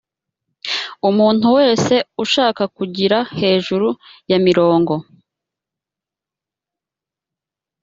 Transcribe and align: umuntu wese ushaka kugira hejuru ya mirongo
umuntu 1.09 1.47
wese 1.57 1.93
ushaka 2.23 2.63
kugira 2.77 3.17
hejuru 3.39 3.87
ya 4.29 4.37
mirongo 4.45 4.93